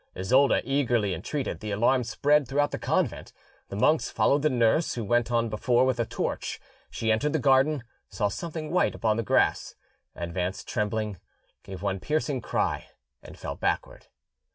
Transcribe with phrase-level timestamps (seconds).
[0.15, 3.33] Isolda eagerly, entreated: the alarm spread through the convent;
[3.69, 6.59] the monks followed the nurse, who went on before with a torch.
[6.89, 9.75] She entered the garden, saw something white upon the grass,
[10.15, 11.19] advanced trembling,
[11.61, 12.87] gave one piercing cry,
[13.21, 14.07] and fell backward.